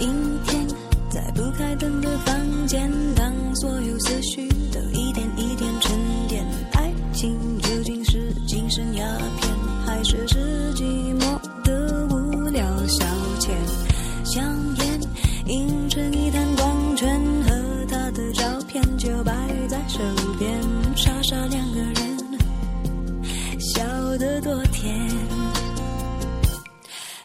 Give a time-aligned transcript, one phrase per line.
[0.00, 0.66] 阴天
[1.10, 4.41] 在不开灯的房间当所有思绪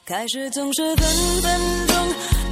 [0.08, 1.06] 开始总是分
[1.42, 1.98] 分钟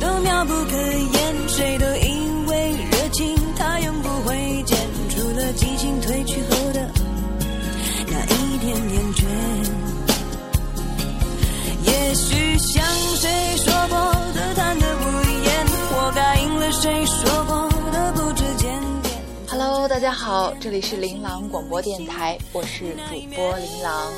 [0.01, 4.77] 都妙不可言，谁都以为热情它永不会减，
[5.09, 6.91] 除了激情褪去后的
[8.07, 9.23] 那一点点倦。
[11.85, 12.83] 也许像
[13.15, 13.97] 谁说过
[14.33, 15.03] 的贪得无
[15.45, 18.69] 厌，活该应了谁说过的不知检
[19.01, 19.23] 点。
[19.47, 24.11] Hello，大家好，这里是琳琅广播电台，我是主播琳琅。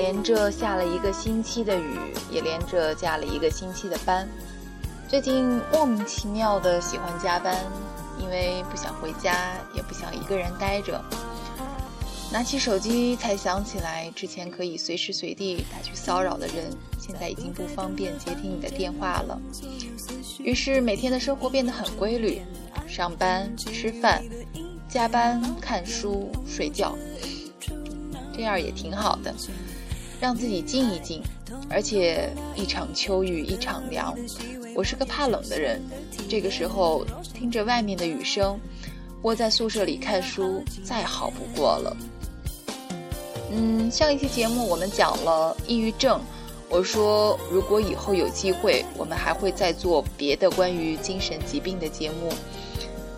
[0.00, 1.98] 连着下了一个星期的雨，
[2.30, 4.26] 也连着加了一个星期的班。
[5.06, 7.54] 最近莫名其妙的喜欢加班，
[8.18, 10.98] 因为不想回家，也不想一个人待着。
[12.32, 19.38] 拿起手机才想起来，之前可以随时随地打去骚扰的人，现在已经不方便接听你的电话了。
[20.38, 22.40] 于是每天的生活变得很规律：
[22.88, 24.24] 上班、吃饭、
[24.88, 26.96] 加班、看书、睡觉，
[28.34, 29.34] 这样也挺好的。
[30.20, 31.22] 让自己静一静，
[31.70, 34.14] 而且一场秋雨一场凉。
[34.74, 35.82] 我是个怕冷的人，
[36.28, 37.04] 这个时候
[37.34, 38.60] 听着外面的雨声，
[39.22, 41.96] 窝在宿舍里看书再好不过了。
[43.50, 46.20] 嗯，上一期节目我们讲了抑郁症，
[46.68, 52.30] 我说如果以后有机会，我们还会再做别的关于精神疾病的节目。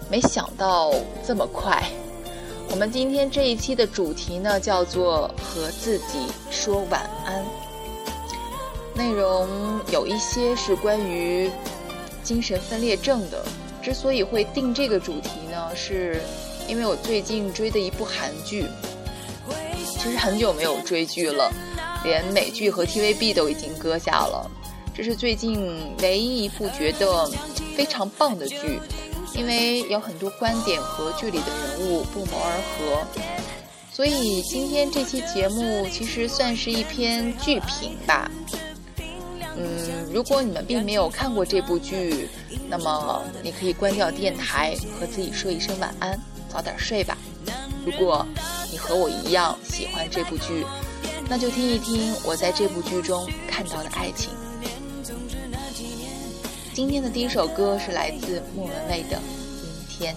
[0.09, 0.95] 没想到
[1.27, 1.83] 这么快。
[2.73, 7.45] 我们今天这一期的主题呢，叫做和自己说晚安。
[8.95, 11.51] 内容有一些是关于
[12.25, 13.45] 精神分裂症的。
[13.83, 16.23] 之所以会定这个主题呢，是
[16.67, 18.65] 因为我最近追的一部韩剧，
[19.85, 21.53] 其实很久没有追剧了，
[22.03, 24.51] 连美剧和 TVB 都已经搁下了。
[24.95, 27.31] 这是最近唯一一部觉得
[27.77, 28.81] 非常棒的剧。
[29.35, 33.07] 因为有很多观点和剧里的人物不谋而合，
[33.91, 38.31] 所以今天这期节目其实算是一篇剧评吧。
[39.57, 42.29] 嗯，如果你们并没有看过这部剧，
[42.69, 47.17] 那么你可以关掉电台，和自己说一声晚安，早点睡吧。
[47.85, 48.27] 如果
[48.71, 50.65] 你和我一样喜欢这部剧，
[51.29, 54.31] 那就听一听我在这部剧中看到的爱情。
[56.75, 59.27] 今天的第一首歌是来自莫文蔚的《阴
[59.91, 60.15] 天》。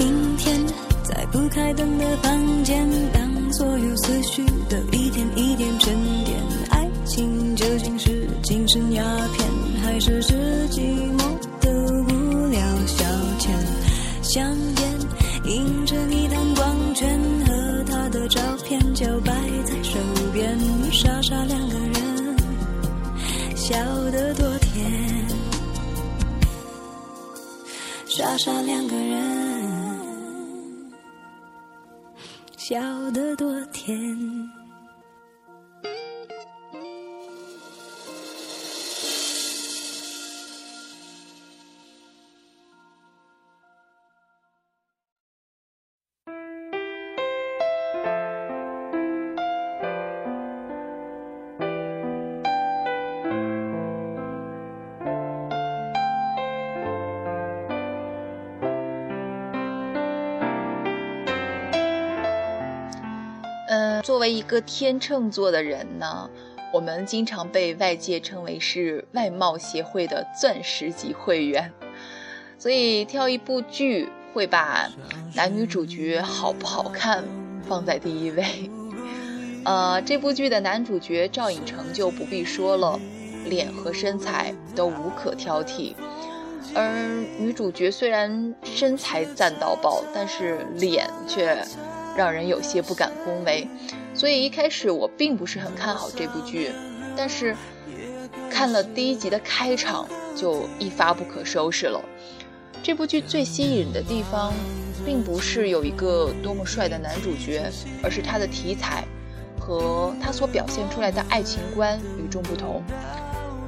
[0.00, 0.60] 阴天，
[1.04, 5.94] 在不开灯的房间，当所有思绪都一点一点沉
[6.24, 6.36] 淀，
[6.70, 9.04] 爱情究竟是精神鸦
[9.36, 9.48] 片，
[9.80, 10.34] 还是是
[10.70, 10.80] 寂
[11.16, 11.70] 寞的
[12.12, 13.04] 无聊消
[13.38, 13.52] 遣？
[14.20, 14.98] 香烟
[28.38, 30.92] 傻两个人，
[32.56, 32.78] 笑
[33.10, 34.37] 得多甜。
[64.08, 66.30] 作为一个天秤座的人呢，
[66.72, 71.70] 我们经常被外界称为是外貌协会的钻石级会员，
[72.58, 74.90] 所以挑一部剧会把
[75.34, 77.22] 男女主角好不好看
[77.68, 78.70] 放在第一位。
[79.66, 82.98] 呃，这部剧的男主角赵寅成就不必说了，
[83.44, 85.92] 脸和身材都无可挑剔，
[86.74, 91.62] 而女主角虽然身材赞到爆，但是脸却。
[92.18, 93.68] 让人有些不敢恭维，
[94.12, 96.72] 所以一开始我并不是很看好这部剧，
[97.16, 97.54] 但是
[98.50, 100.04] 看了第一集的开场
[100.34, 102.04] 就一发不可收拾了。
[102.82, 104.52] 这部剧最吸引人的地方，
[105.06, 107.70] 并不是有一个多么帅的男主角，
[108.02, 109.04] 而是它的题材
[109.60, 112.82] 和他所表现出来的爱情观与众不同，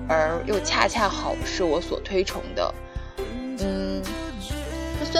[0.09, 2.75] 而又恰恰好是我所推崇的。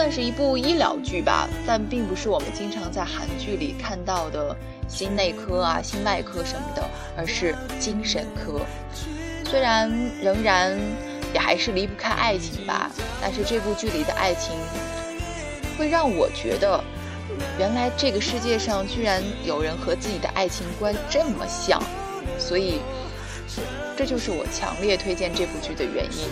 [0.01, 4.57] 算是一部医疗剧吧，但并不是我们经常在韩剧里看到的
[4.87, 6.83] 心内科啊、心外科什么的，
[7.15, 8.61] 而是精神科。
[9.45, 9.87] 虽然
[10.19, 10.75] 仍然
[11.35, 12.89] 也还是离不开爱情吧，
[13.21, 14.55] 但是这部剧里的爱情
[15.77, 16.83] 会让我觉得。
[17.59, 21.79] 原来这个世界上居然有人和自己的爱情观这么像，
[22.39, 22.79] 所以
[23.95, 26.27] 这就是我强烈推荐这部剧的原因。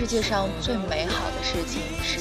[0.00, 2.20] 世界上最美好的事情是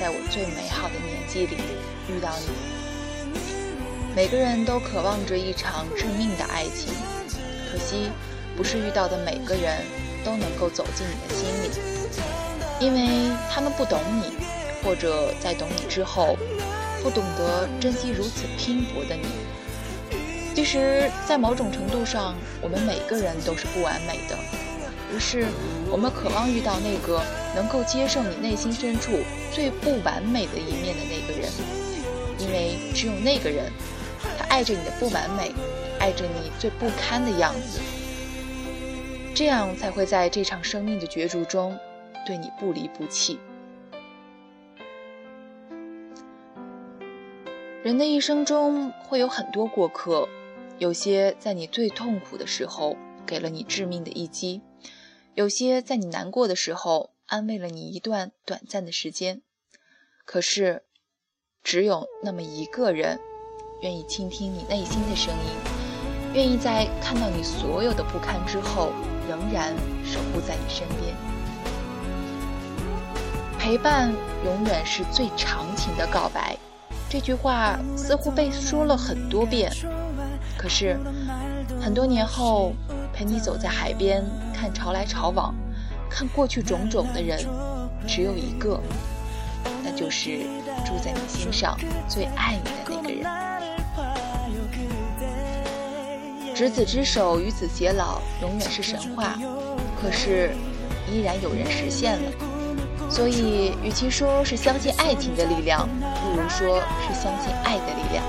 [0.00, 1.62] 在我最美好的年纪里
[2.08, 2.46] 遇到你。
[4.14, 6.94] 每个人都渴望着一场致命的爱情，
[7.70, 8.10] 可惜
[8.56, 9.84] 不是遇到的每个人
[10.24, 11.70] 都能够走进你的心里，
[12.80, 14.32] 因为他们不懂你，
[14.82, 16.34] 或者在懂你之后
[17.02, 19.26] 不懂得珍惜如此拼搏的你。
[20.54, 24.65] 其实，在某种程度上，我们每个人都是不完美的。
[25.14, 25.46] 于是，
[25.90, 27.22] 我们渴望遇到那个
[27.54, 29.12] 能够接受你内心深处
[29.52, 31.50] 最不完美的一面的那个人，
[32.38, 33.70] 因为只有那个人，
[34.38, 35.52] 他爱着你的不完美，
[36.00, 37.80] 爱着你最不堪的样子，
[39.34, 41.78] 这样才会在这场生命的角逐中
[42.26, 43.38] 对你不离不弃。
[47.84, 50.28] 人的一生中会有很多过客，
[50.78, 54.60] 有些在你最痛苦的时候给了你致命的一击。
[55.36, 59.42] 有些在你难过的时候安慰了你一段短暂的时间，
[60.24, 60.84] 可是，
[61.62, 63.20] 只有那么一个人，
[63.82, 68.92] 愿意倾听你内心的声音，愿意在看到你所有的不堪之后，
[69.28, 71.14] 仍然守护在你身边。
[73.58, 74.10] 陪伴
[74.42, 76.56] 永远是最长情的告白，
[77.10, 79.70] 这句话似乎被说了很多遍，
[80.56, 80.98] 可是，
[81.78, 82.72] 很多年后。
[83.16, 84.22] 陪你走在海边，
[84.52, 85.54] 看潮来潮往，
[86.10, 87.38] 看过去种种的人，
[88.06, 88.78] 只有一个，
[89.82, 90.40] 那就是
[90.84, 91.74] 住在你心上
[92.06, 93.24] 最爱你的那个人。
[96.54, 99.38] 执子之手，与子偕老，永远是神话，
[99.98, 100.54] 可是
[101.10, 102.30] 依然有人实现了。
[103.08, 105.88] 所以，与其说是相信爱情的力量，
[106.22, 108.22] 不如说是相信爱的力量。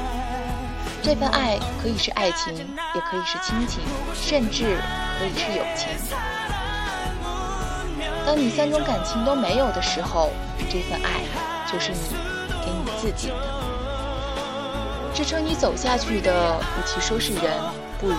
[1.08, 2.54] 这份爱可以是爱情，
[2.94, 3.82] 也可以是亲情，
[4.14, 4.78] 甚至
[5.18, 5.88] 可以是友情。
[8.26, 10.34] 当你三种感情都没有的时候，
[10.70, 11.22] 这份爱
[11.72, 11.98] 就是你
[12.60, 13.36] 给你自己的。
[15.14, 17.54] 支撑你走下去的，与其说是人，
[18.02, 18.16] 不如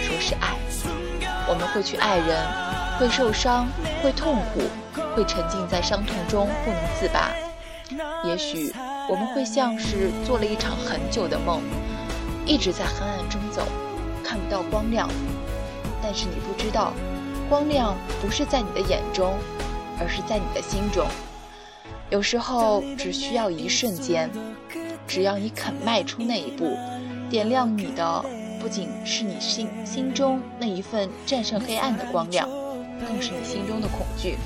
[0.00, 0.54] 说是爱。
[1.48, 2.46] 我们会去爱人，
[2.96, 3.66] 会受伤，
[4.04, 4.60] 会痛苦，
[5.16, 7.32] 会沉浸在伤痛中不能自拔。
[8.22, 8.72] 也许
[9.08, 11.60] 我们会像是做了一场很久的梦。
[12.50, 13.62] 一直在黑暗中走，
[14.24, 15.08] 看不到光亮。
[16.02, 16.92] 但是你不知道，
[17.48, 19.34] 光亮不是在你的眼中，
[20.00, 21.06] 而是在你的心中。
[22.10, 24.28] 有时候只需要一瞬间，
[25.06, 26.76] 只要你肯迈出那一步，
[27.30, 28.24] 点亮你的
[28.60, 32.48] 不仅是你心心中那一份战胜黑暗的光亮，
[33.06, 34.36] 更是你心中的恐惧。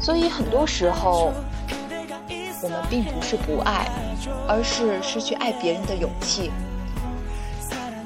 [0.00, 1.32] 所以很多时候。
[2.62, 3.88] 我们并不是不爱，
[4.46, 6.52] 而是失去爱别人的勇气，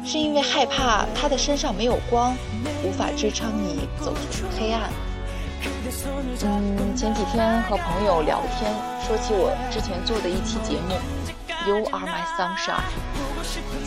[0.02, 2.34] 是因为害怕他的身上没有光，
[2.82, 4.90] 无法支撑你走出黑暗。
[6.42, 8.72] 嗯，前几天和朋友聊天，
[9.06, 10.94] 说起我之前做的一期节目
[11.68, 12.80] 《You Are My Sunshine》，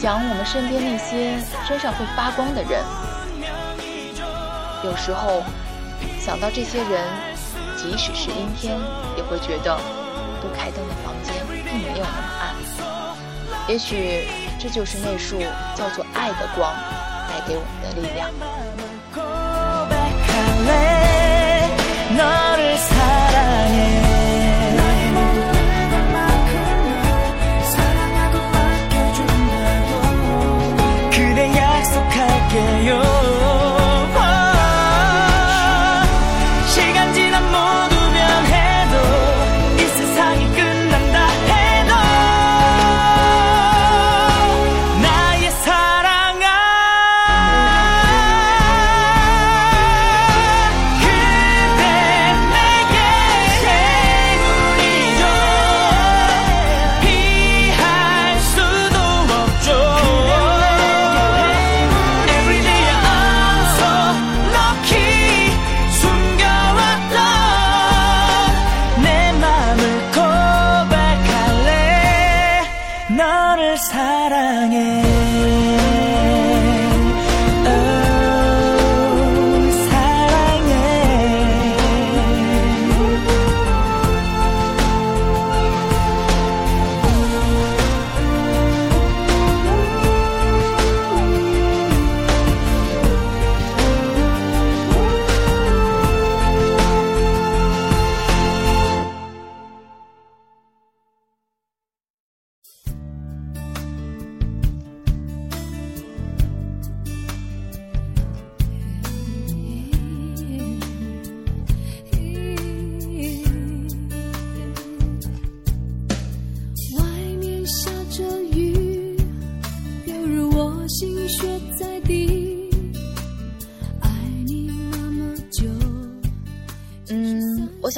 [0.01, 2.83] 讲我们身边那些身上会发光的人。
[4.83, 5.41] 有时候
[6.21, 7.07] 想到这些人，
[7.75, 8.77] 即使是阴天，
[9.17, 9.79] 也会觉得
[10.41, 12.55] 不开灯的房间并没有那么暗。
[13.67, 14.27] 也许
[14.59, 15.39] 这就是那束
[15.75, 16.73] 叫做爱的光
[17.29, 18.88] 带给我们的力量。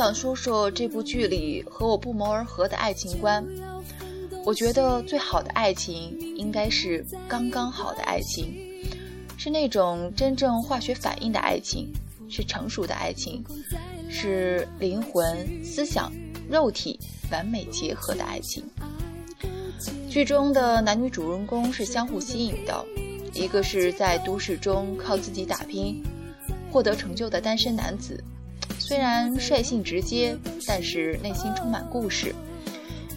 [0.02, 3.46] 想说说这部剧里和我不谋而合的爱情观。
[4.44, 8.52] 我觉得最好的爱情应该是刚刚好的爱情，
[9.38, 11.94] 是那种真正化学反应的爱情，
[12.28, 13.46] 是成熟的爱情，
[14.10, 16.12] 是灵魂、思想、
[16.50, 17.00] 肉体
[17.32, 18.64] 完美结合的爱情。
[20.10, 22.84] 剧中的男女主人公是相互吸引的，
[23.36, 26.04] 一个是在都市中靠自己打拼
[26.72, 28.20] 获得成就的单身男子，
[28.92, 32.34] 虽然率性直接，但是内心充满故事；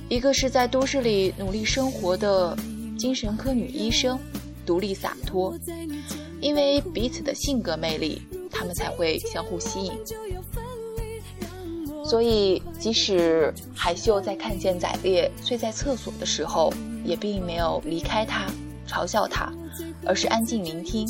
[0.08, 2.56] 一个是在都市里努力生活的
[2.96, 4.16] 精神科女医生，
[4.64, 5.52] 独立洒脱。
[6.40, 9.92] 因为彼此的性格魅力，他们才会相互吸引。
[12.04, 16.72] 所以，即使海秀在看见宰烈睡在厕所的时候，
[17.04, 18.46] 也并没有离开他，
[18.86, 19.52] 嘲笑他，
[20.06, 21.04] 而是安静聆听。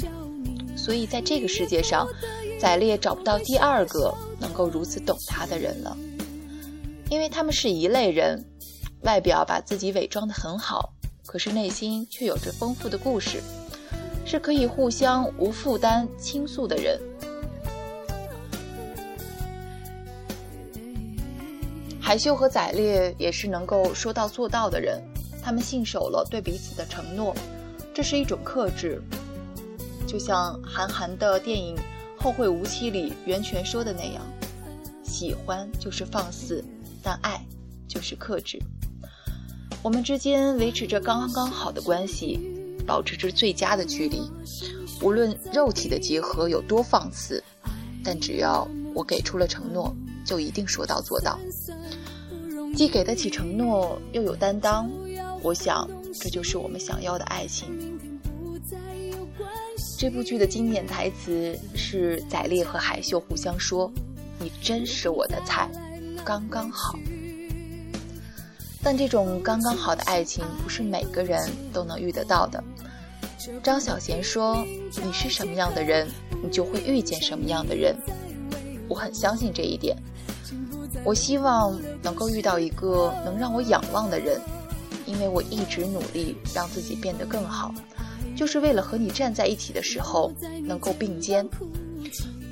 [0.75, 2.09] 所以，在这个世界上，
[2.58, 5.96] 宰烈找不到第二个能够如此懂他的人了，
[7.11, 8.42] 因为他们是一类人，
[9.02, 10.94] 外表把自己伪装得很好，
[11.26, 13.42] 可是内心却有着丰富的故事，
[14.25, 16.99] 是可以互相无负担倾诉的人。
[22.00, 25.02] 海秀和宰烈也是能够说到做到的人，
[25.42, 27.34] 他们信守了对彼此的承诺，
[27.94, 29.02] 这是一种克制。
[30.06, 31.75] 就像韩寒的电影
[32.25, 34.23] 《后会无期》里袁泉说的那样
[35.04, 36.64] ：“喜欢就是放肆，
[37.02, 37.38] 但爱
[37.87, 38.59] 就是克制。”
[39.85, 42.40] 我们之间维持着刚刚好的关系，
[42.87, 44.23] 保持着最佳的距离。
[45.02, 47.45] 无论肉体的结合有多放肆，
[48.02, 51.38] 但只要我给出了承诺，就一定说到做到。
[52.75, 54.90] 既给得起承诺，又有担当，
[55.43, 57.94] 我想这就是我们想要的爱情。
[59.97, 63.91] 这部剧的经典台词是宰烈和海秀互相说
[64.39, 65.71] ：“你真是我的菜，
[66.25, 66.99] 刚刚好。”
[68.83, 72.63] 但这种刚刚好的爱情不是每个人都能遇得到的。
[73.63, 74.63] 张小娴说
[75.03, 76.07] ：“你是什么样的人，
[76.43, 77.97] 你就会遇见什么样的人。”
[78.89, 79.97] 我很相信这一点。
[81.03, 84.41] 我希望能够遇到一个能让我仰望的人，
[85.07, 87.75] 因为我一直努力让自己变得更好，
[88.37, 91.47] 就是为了和你站在一起的时候能够并肩。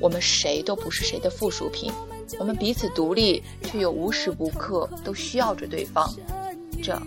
[0.00, 1.92] 我们谁都不是谁的附属品，
[2.38, 6.12] 我们彼此独立，却又无时无刻都需要着对方。
[6.82, 7.00] 这，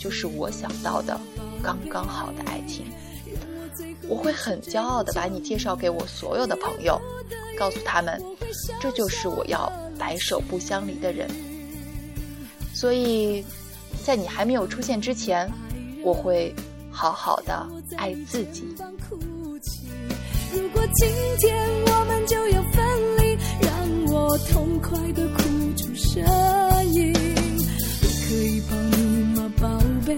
[0.00, 1.20] 就是我想到的
[1.62, 2.86] 刚刚好的爱情。
[4.08, 7.00] 我会很骄傲地把你介绍给我所有的朋友，
[7.56, 8.20] 告诉他们，
[8.80, 11.28] 这就是我要白首不相离的人。
[12.74, 13.44] 所以，
[14.02, 15.48] 在你还没有出现之前，
[16.02, 16.54] 我会
[16.90, 17.66] 好好的
[17.96, 18.64] 爱自己。
[20.52, 23.70] 如果今天我们就要分离，让
[24.12, 25.42] 我痛快的哭
[25.76, 26.22] 出声
[26.92, 27.12] 音。
[28.02, 29.02] 我可以抱你
[29.34, 30.16] 吗，宝贝？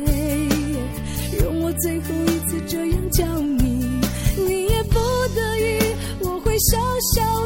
[1.42, 4.00] 容我最后一次这样叫你，
[4.36, 4.94] 你也不
[5.34, 6.56] 得已，我会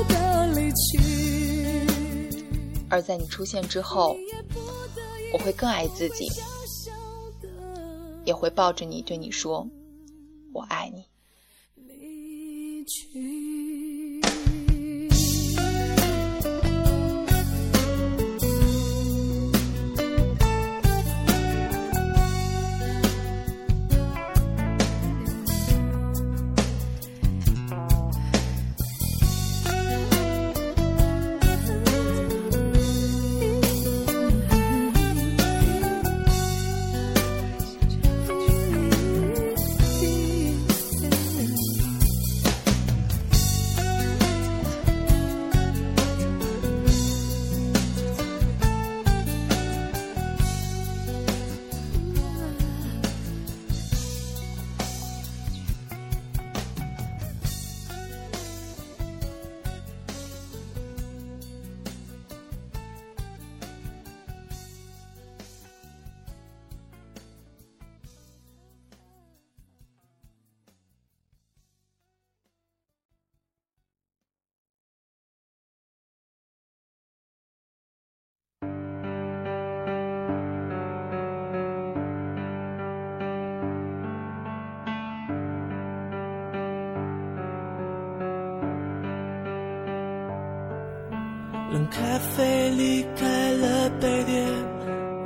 [0.09, 1.01] 的离去。
[2.89, 4.17] 而在你出现之后，
[5.33, 6.31] 我会更爱自己，
[8.25, 9.67] 也会抱着你对你说
[10.53, 11.05] ：“我爱你。”
[91.95, 94.45] 咖啡离开了杯垫，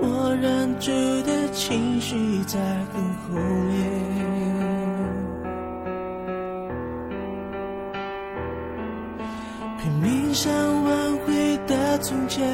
[0.00, 0.90] 我忍住
[1.22, 2.58] 的情绪在
[2.92, 3.74] 很后面。
[9.80, 10.52] 拼命想
[10.84, 12.46] 挽回的从前，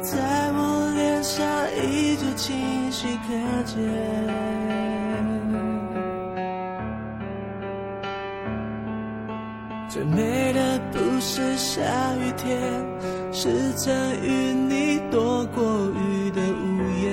[0.00, 0.16] 在
[0.52, 1.44] 我脸上
[1.76, 4.03] 依旧清晰可见。
[13.44, 17.04] 是曾与你躲过雨的屋檐。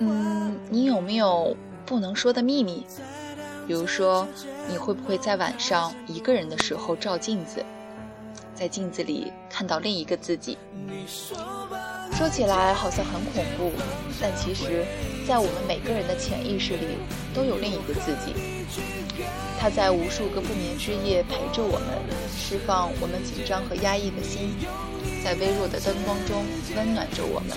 [0.00, 2.84] 嗯，你有没有不能说的秘密？
[3.68, 4.26] 比如说，
[4.68, 7.64] 你会不会在晚上一个人的时候照镜子，
[8.56, 10.58] 在镜子里看到另一个自己？
[12.10, 13.70] 说起来好像很恐怖，
[14.20, 14.84] 但其实，
[15.24, 16.98] 在我们每个人的潜意识里，
[17.32, 18.34] 都有另一个自己。
[19.58, 21.88] 他在无数个不眠之夜陪着我们，
[22.36, 24.54] 释放我们紧张和压抑的心，
[25.22, 26.44] 在微弱的灯光中
[26.76, 27.56] 温暖着我们。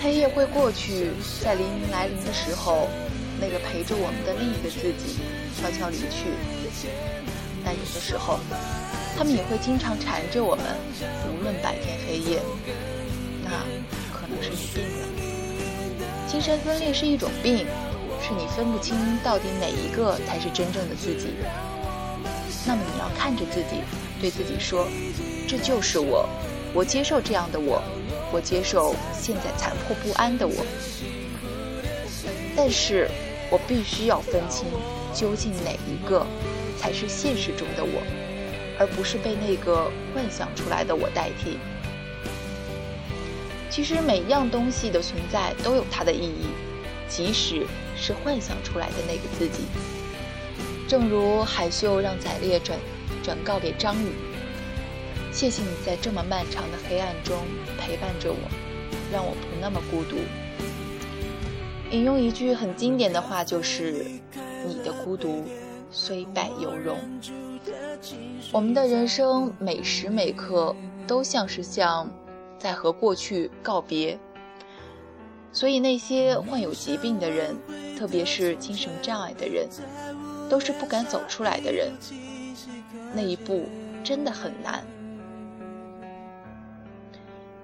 [0.00, 1.10] 黑夜会过去，
[1.42, 2.88] 在黎明来临的时候，
[3.40, 5.18] 那个陪着我们的另一个自己
[5.60, 6.30] 悄悄离去。
[7.64, 8.38] 但有的时候，
[9.18, 10.64] 他们也会经常缠着我们，
[11.28, 12.40] 无论白天黑夜。
[13.42, 13.50] 那
[14.12, 15.08] 可能是你病了。
[16.28, 17.66] 精神分裂是一种病，
[18.26, 21.28] 是你分不清到底哪一个才是真正的自己。
[22.66, 23.82] 那么你要看着自己，
[24.20, 24.88] 对自己说
[25.46, 26.28] ：“这就是我，
[26.74, 27.80] 我接受这样的我，
[28.32, 30.66] 我接受现在残破不安的我。”
[32.56, 33.08] 但是，
[33.48, 34.66] 我必须要分清
[35.14, 36.26] 究竟哪一个
[36.76, 38.02] 才是现实中的我。
[38.78, 41.56] 而不是被那个幻想出来的我代替。
[43.70, 46.48] 其实每一样东西的存在都有它的意义，
[47.08, 49.64] 即使是幻想出来的那个自己。
[50.86, 52.78] 正如海秀让宰烈转
[53.22, 54.12] 转告给张宇
[55.32, 57.36] ：“谢谢你在这么漫长的黑暗中
[57.76, 58.38] 陪伴着我，
[59.12, 60.16] 让我不那么孤独。”
[61.90, 64.04] 引用一句很经典的话，就是
[64.66, 65.44] ：“你的孤独
[65.90, 66.98] 虽败犹荣。”
[68.52, 70.74] 我们的人生每时每刻
[71.06, 72.08] 都像是像
[72.58, 74.18] 在和过去告别，
[75.56, 77.56] 所以那些患有疾病的人，
[77.98, 79.66] 特别是精神障碍的人，
[80.50, 81.90] 都是不敢走出来的人。
[83.14, 83.66] 那一步
[84.04, 84.84] 真的很难。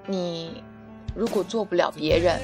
[0.07, 0.65] 你
[1.15, 2.41] 如果做不了别人，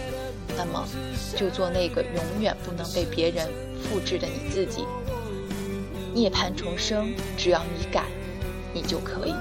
[0.54, 0.86] 那么
[1.34, 3.48] 就做那个永远不能被别人
[3.82, 4.84] 复制的你自己。
[6.12, 8.04] 涅槃重生，只要你敢，
[8.74, 9.32] 你就可以。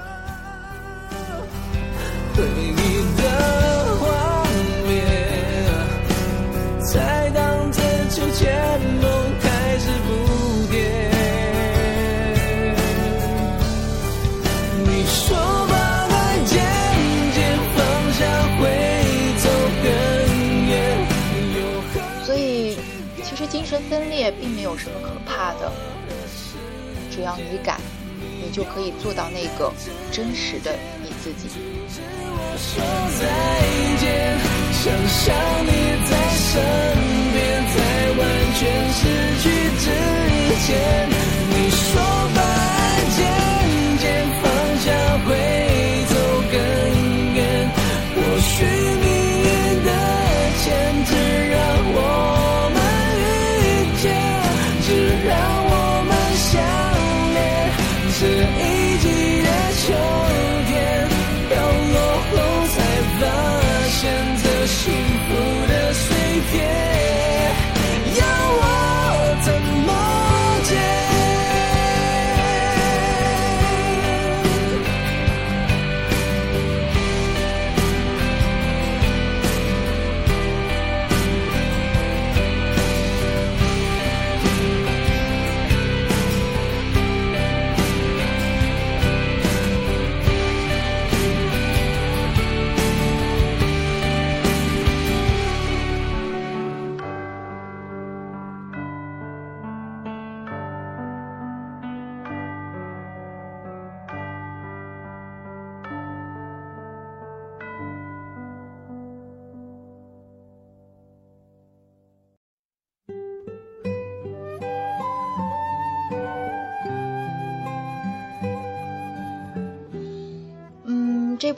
[2.34, 3.67] 回忆的
[23.68, 25.70] 身分裂并没有什么可怕的，
[27.10, 27.78] 只要你敢，
[28.42, 29.70] 你就可以做到那个
[30.10, 31.50] 真实的你自己。
[40.66, 41.37] 见，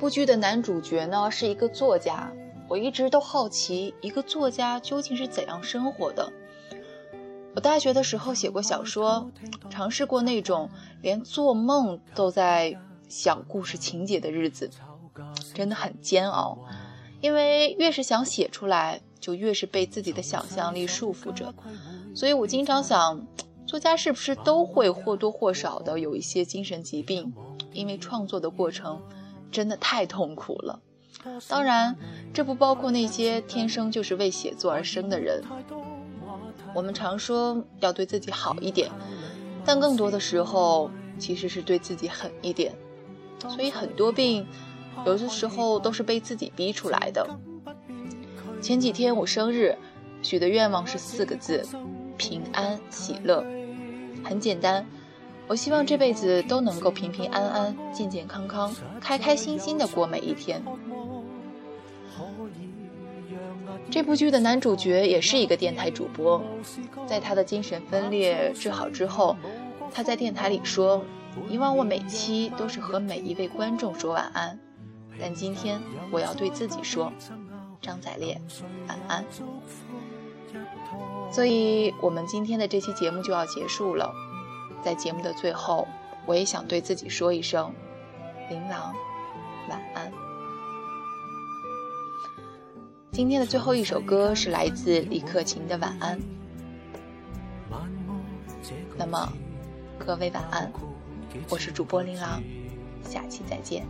[0.01, 2.33] 部剧的男主角呢是一个作家，
[2.69, 6.33] 我一直都好奇一个作家究竟是怎样生活的。
[7.55, 9.31] 我大学的时候写过小说，
[9.69, 10.71] 尝试过那种
[11.03, 12.79] 连做梦都在
[13.11, 14.71] 想故事情节的日子，
[15.53, 16.57] 真的很煎熬。
[17.21, 21.53] 因为越是想写出来，就越是被自己的想象力束缚着。
[22.15, 23.27] 所以我经常想，
[23.67, 27.35] 作家是不是都会或多或少的有一些精神疾病？
[27.75, 29.03] 因为创作的过程
[29.51, 30.81] 真的太痛苦了。
[31.49, 31.97] 当然，
[32.33, 35.43] 这不包括那些天生就是为写作而生的人。
[36.75, 38.91] 我们常说要对自己好一点，
[39.65, 42.73] 但更多的时候其实是对自己狠一点。
[43.49, 44.47] 所以很多病，
[45.05, 47.27] 有的时候都是被自己逼出来的。
[48.63, 49.77] 前几天我生日，
[50.23, 51.67] 许的愿望是四个字：
[52.17, 53.45] 平安喜乐。
[54.23, 54.87] 很简单，
[55.51, 60.63] 我希望这辈子都能够平平安安、健健康康、开开心心的过每一天。
[63.91, 66.41] 这部剧的男主角也是一个电台主播，
[67.05, 69.37] 在他的精神分裂治好之后，
[69.93, 71.05] 他在电台里说
[71.51, 74.57] ：“以往我每期都是和每一位观众说晚安，
[75.19, 75.81] 但今天
[76.13, 77.13] 我要对自己说，
[77.83, 78.41] 张宰烈，
[78.87, 79.25] 晚安。”
[81.33, 84.15] 所以，我们今天的这期节目就要结束了。
[84.83, 85.87] 在节目的最后，
[86.27, 87.73] 我也想对自己说一声
[88.51, 88.93] ：“琳琅，
[89.69, 90.11] 晚安。”
[93.12, 96.19] 今天的最后一首歌是来自李克勤的《晚安》。
[98.97, 99.33] 那么，
[99.99, 100.71] 各位晚安，
[101.49, 102.43] 我是主播琳琅，
[103.03, 103.87] 下期再见。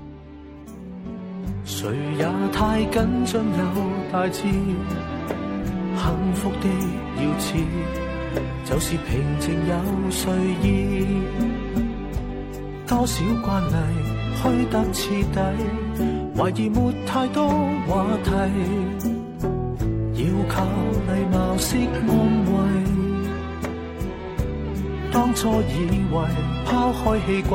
[1.64, 3.74] 谁也太紧张有
[4.12, 4.76] 大志，幸
[6.34, 6.68] 福的
[7.16, 7.48] 要似，
[8.64, 9.74] 就是平静有
[10.10, 11.06] 睡意。
[12.86, 13.74] 多少惯例
[14.36, 15.38] 虚得彻底，
[16.36, 17.48] 怀疑没太多
[17.86, 18.30] 话题，
[20.14, 20.64] 要靠
[21.06, 22.06] 礼貌式安
[22.46, 22.54] 慰。
[25.12, 25.70] 当初以
[26.12, 26.16] 为
[26.66, 27.52] 抛开气轨，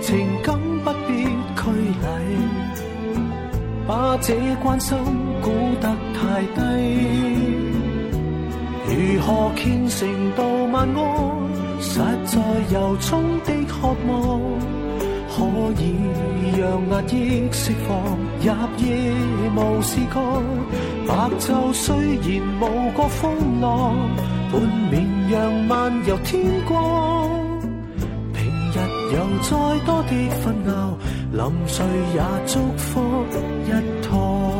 [0.00, 1.08] 情感不必
[1.56, 2.04] 拘礼。
[3.86, 4.96] 把这关心
[5.42, 6.58] 估得太低，
[9.00, 11.00] 如何虔诚到晚安？
[11.80, 12.38] 实在
[12.70, 14.38] 由衷的渴望，
[15.30, 15.42] 可
[15.80, 15.96] 以
[16.60, 17.96] 让压抑释放，
[18.42, 19.10] 入夜
[19.56, 20.22] 无事干。
[21.08, 23.96] 白昼虽然无过风浪，
[24.52, 24.60] 半
[24.90, 27.30] 绵羊漫游天光。
[28.34, 28.76] 平日
[29.14, 30.98] 有再多的纷扰，
[31.32, 33.00] 临睡也祝福
[33.64, 33.70] 一
[34.06, 34.59] 趟。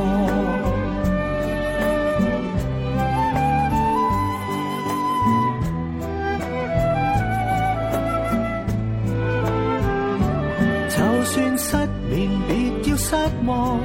[11.32, 11.76] 算失
[12.08, 13.14] 眠，别要失
[13.46, 13.78] 望，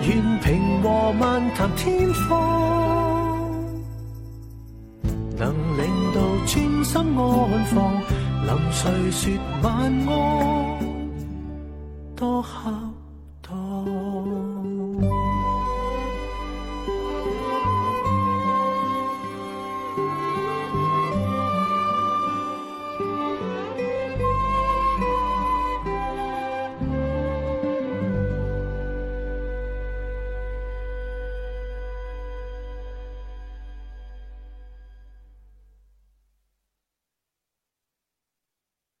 [0.00, 2.30] 愿平和漫谈天荒，
[5.36, 8.00] 能令到專心安放。
[8.46, 9.22] 临睡说
[9.62, 9.68] 晚
[10.08, 10.10] 安，